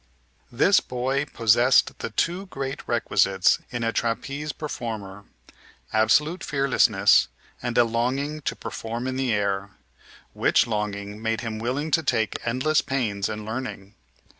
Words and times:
This 0.51 0.79
boy 0.79 1.25
possessed 1.25 1.99
the 1.99 2.09
two 2.09 2.47
great 2.47 2.87
requisites 2.87 3.59
in 3.69 3.83
a 3.83 3.93
trapeze 3.93 4.51
performer, 4.51 5.25
absolute 5.93 6.43
fearlessness 6.43 7.27
and 7.61 7.77
a 7.77 7.83
longing 7.83 8.41
to 8.49 8.55
perform 8.55 9.05
in 9.07 9.15
the 9.15 9.31
air 9.31 9.69
which 10.33 10.65
longing 10.65 11.21
made 11.21 11.41
him 11.41 11.59
willing 11.59 11.91
to 11.91 12.01
take 12.01 12.37
endless 12.47 12.81
pains 12.81 13.29
in 13.29 13.45
learning. 13.45 13.93